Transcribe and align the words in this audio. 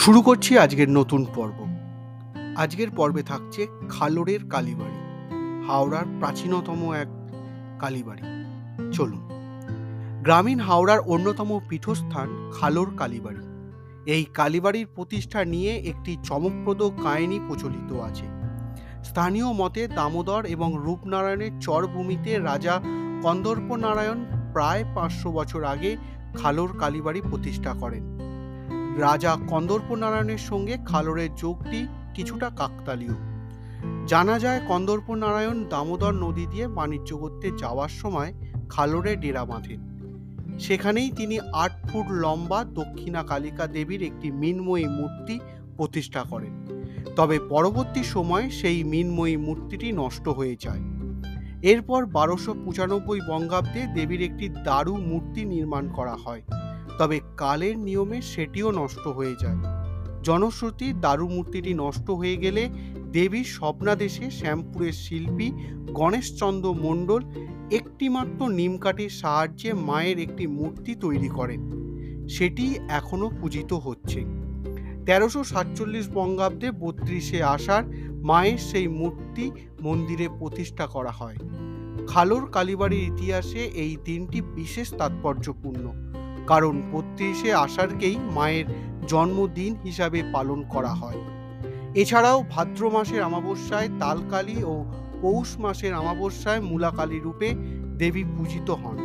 শুরু 0.00 0.22
করছি 0.22 0.58
আজকের 0.58 0.90
নতুন 0.90 1.26
পর্ব। 1.34 1.66
আজকের 2.56 2.90
পর্বে 2.90 3.22
থাকছে 3.22 3.66
খালোরের 3.88 4.40
কালীবাড়ি, 4.48 4.98
হাওড়ার 5.66 6.04
প্রাচীনতম 6.18 6.92
এক 6.92 7.06
কালীবাড়ি। 7.78 8.22
চলুন। 8.92 9.28
গ্রামীণ 10.22 10.60
হাওড়ার 10.60 11.00
অন্যতম 11.00 11.60
পীঠস্থান 11.68 12.50
খালোর 12.52 12.94
কালীবাড়ি। 12.96 13.38
এই 14.06 14.24
কালীবাড়ির 14.24 14.86
প্রতিষ্ঠা 14.94 15.44
নিয়ে 15.44 15.76
একটি 15.76 16.16
চমকপ্রদ 16.24 16.82
কাহিনী 16.82 17.38
প্রচলিত 17.38 17.92
আছে। 17.92 18.26
স্থানীয় 19.04 19.52
মতে 19.52 19.88
দামোদর 19.88 20.44
এবং 20.44 20.76
রূপনারায়ণের 20.78 21.50
চরভূমিতে 21.60 22.38
রাজা 22.38 22.80
কন্দর্প 23.22 23.76
নারায়ণ 23.76 24.24
প্রায় 24.52 24.84
পাঁচশো 24.94 25.32
বছর 25.32 25.64
আগে 25.64 25.96
খালোর 26.34 26.76
কালীবাড়ি 26.78 27.20
প্রতিষ্ঠা 27.20 27.72
করেন। 27.72 28.29
রাজা 29.00 29.36
কন্দর্প 29.48 29.88
নারায়ণের 29.94 30.38
সঙ্গে 30.38 30.74
খালোরের 30.86 31.30
যোগটি 31.36 31.86
কিছুটা 32.14 32.50
কাকতালীয়। 32.56 33.16
জানা 34.06 34.38
যায় 34.38 34.60
কন্দর্প 34.68 35.14
নারায়ণ 35.14 35.58
দামোদর 35.68 36.12
নদী 36.12 36.46
দিয়ে 36.46 36.68
বাণিজ্য 36.68 37.10
করতে 37.16 37.46
যাওয়ার 37.58 37.88
সময় 37.88 38.30
খালোরে 38.68 39.16
ডেরা 39.16 39.44
বাঁধেন 39.44 39.80
সেখানেই 40.58 41.10
তিনি 41.10 41.36
আট 41.54 41.72
ফুট 41.88 42.06
লম্বা 42.10 42.64
দক্ষিণা 42.64 43.22
কালিকা 43.22 43.66
দেবীর 43.66 44.02
একটি 44.02 44.30
মিনময়ী 44.30 44.86
মূর্তি 44.88 45.40
প্রতিষ্ঠা 45.76 46.22
করেন। 46.22 46.52
তবে 47.16 47.36
পরবর্তী 47.48 48.02
সময় 48.04 48.50
সেই 48.50 48.84
মিনময়ী 48.84 49.36
মূর্তিটি 49.36 49.92
নষ্ট 49.92 50.28
হয়ে 50.28 50.56
যায়। 50.60 50.82
এরপর 51.62 52.06
বারোশো 52.06 52.52
পঁচানব্বই 52.64 53.20
বঙ্গাব্দে 53.28 53.82
দেবীর 53.94 54.22
একটি 54.22 54.46
দারু 54.48 54.94
মূর্তি 54.96 55.44
নির্মাণ 55.44 55.84
করা 55.88 56.16
হয়। 56.24 56.42
তবে 57.00 57.20
কালের 57.36 57.78
নিয়মে 57.78 58.22
সেটিও 58.22 58.70
নষ্ট 58.70 59.08
হয়ে 59.08 59.34
যায়। 59.40 59.58
জনশ্রুতি 60.22 60.92
দারু 60.92 61.28
মূর্তিটি 61.28 61.74
নষ্ট 61.74 62.10
হয়ে 62.10 62.36
গেলে 62.36 62.68
দেবীর 63.12 63.44
স্বপ্নাদেশে 63.44 64.30
শ্যামপুরের 64.30 64.92
শিল্পী 64.92 65.52
গণেশচন্দ্র 65.92 66.74
মণ্ডল 66.74 67.20
একটিমাত্র 67.70 68.48
নিমকাঠির 68.48 69.08
সাহায্যে 69.08 69.72
মায়ের 69.72 70.18
একটি 70.18 70.46
মূর্তি 70.46 70.94
তৈরি 70.94 71.28
করেন। 71.28 71.60
সেটি 72.28 72.74
এখনও 72.88 73.30
পূজিত 73.40 73.72
হচ্ছে। 73.72 74.20
তেরোশো 75.06 75.44
সাতচল্লিশ 75.44 76.08
বঙ্গাব্দে 76.08 76.70
বত্রিশে 76.70 77.42
আষাঢ় 77.42 77.86
মায়ের 78.22 78.58
সেই 78.58 78.88
মূর্তি 78.88 79.50
মন্দিরে 79.80 80.28
প্রতিষ্ঠা 80.38 80.86
করা 80.86 81.10
হয়। 81.10 81.36
খালোর 82.06 82.50
কালীবাড়ির 82.50 83.02
ইতিহাসে 83.02 83.58
এই 83.58 83.96
দিনটি 84.04 84.38
বিশেষ 84.40 84.94
তাৎপর্যপূর্ণ। 84.94 85.84
কারণ 86.50 86.82
বত্রিশে 86.92 87.52
আষাঢ়কেই 87.52 88.16
মায়ের 88.34 88.64
জন্মদিন 89.08 89.76
হিসাবে 89.84 90.22
পালন 90.32 90.64
করা 90.68 90.92
হয়। 90.94 91.20
এছাড়াও 91.94 92.44
ভাদ্র 92.50 92.90
মাসের 92.90 93.22
অমাবস্যায় 93.22 93.88
তালকালী 93.98 94.64
ও 94.64 94.84
পৌষ 95.22 95.58
মাসের 95.58 95.94
অমাবস্যায় 95.94 96.60
মূলাকালী 96.60 97.18
রূপে 97.20 97.48
দেবী 97.98 98.24
পূজিত 98.24 98.70
হন। 98.70 98.98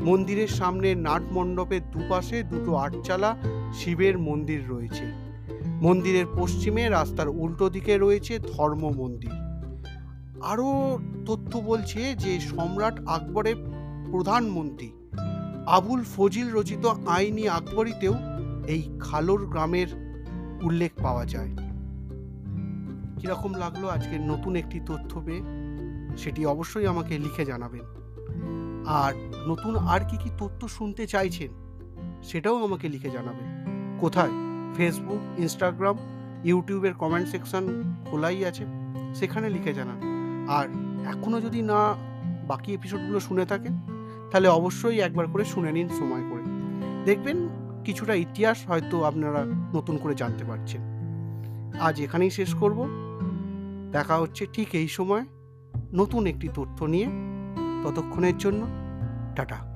মন্দিরের 0.00 0.48
সামনে 0.48 0.94
নাট 0.94 1.22
মণ্ডপের 1.32 1.90
দুপাশে 1.90 2.42
দুটো 2.42 2.74
আটচালা 2.74 3.36
শিবের 3.72 4.18
মন্দির 4.18 4.68
রয়েছে। 4.68 5.04
মন্দিরের 5.64 6.26
পশ্চিমে 6.38 6.88
রাস্তার 6.88 7.28
উল্টো 7.28 7.70
দিকে 7.70 7.98
রয়েছে 7.98 8.38
ধর্ম 8.38 8.82
মন্দির। 8.96 9.34
আরও 10.42 10.98
তথ্য 11.26 11.58
বলছে 11.58 12.14
যে 12.14 12.40
সম্রাট 12.40 12.96
আকবরের 13.06 13.56
প্রধানমন্ত্রী 14.10 14.92
আবুল 15.70 16.04
ফজিল 16.16 16.52
রচিত 16.52 16.86
আইনি 16.86 17.48
আকবরীতেও 17.48 18.14
এই 18.66 18.82
খালোর 19.00 19.46
গ্রামের 19.46 19.86
উল্লেখ 20.62 20.92
পাওয়া 21.02 21.26
যায়। 21.26 21.56
কীরকম 23.18 23.54
লাগল 23.54 23.88
আজকের 23.88 24.20
নতুন 24.20 24.56
একটি 24.56 24.80
তথ্য 24.86 25.22
পেয়ে? 25.24 25.42
সেটি 26.16 26.46
অবশ্যই 26.46 26.86
আমাকে 26.86 27.18
লিখে 27.18 27.44
জানাবেন। 27.44 27.80
আর 28.86 29.12
নতুন 29.48 29.76
আর 29.76 30.00
কি 30.08 30.16
কি 30.16 30.30
তথ্য 30.38 30.68
শুনতে 30.68 31.06
চাইছেন, 31.06 31.50
সেটাও 32.22 32.64
আমাকে 32.64 32.88
লিখে 32.88 33.10
জানাবেন। 33.10 33.48
কোথায়? 34.00 34.30
ফেসবুক 34.76 35.40
ইনস্টাগ্রাম 35.40 35.96
ইউটিউবের 36.44 36.94
কমেন্ট 36.94 37.28
সেকশন 37.28 37.82
খোলাই 38.10 38.44
আছে, 38.44 38.64
সেখানে 39.14 39.50
লিখে 39.50 39.74
জানান। 39.74 40.00
আর 40.48 40.68
এখনও 41.08 41.40
যদি 41.40 41.62
না 41.62 41.94
বাকি 42.48 42.74
এপিসোডগুলো 42.74 43.20
শুনে 43.20 43.44
থাকেন 43.44 43.80
তাহলে 44.30 44.48
অবশ্যই 44.48 45.00
একবার 45.00 45.26
করে 45.26 45.44
শুনে 45.44 45.72
নিন 45.72 45.88
সময় 45.88 46.30
করে। 46.30 46.42
দেখবেন 47.04 47.48
কিছুটা 47.84 48.14
ইতিহাস 48.14 48.66
হয়তো 48.66 49.04
আপনারা 49.04 49.44
নতুন 49.74 49.96
করে 49.96 50.14
জানতে 50.14 50.44
পারছেন। 50.44 50.80
আজ 51.80 52.00
এখানেই 52.00 52.30
শেষ 52.30 52.54
করব। 52.54 52.86
দেখা 53.92 54.16
হচ্ছে 54.16 54.46
ঠিক 54.52 54.68
এই 54.72 54.88
সময় 54.88 55.24
নতুন 55.94 56.26
একটি 56.26 56.48
তথ্য 56.54 56.84
নিয়ে। 56.84 57.06
ততক্ষণের 57.84 58.38
জন্য 58.38 58.66
টাটা। 59.36 59.69